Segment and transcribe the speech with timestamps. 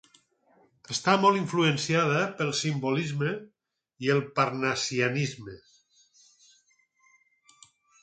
[0.95, 3.35] Està molt influenciada pel simbolisme
[4.07, 5.59] i el parnassianisme.